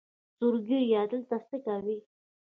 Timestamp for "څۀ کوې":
1.47-1.97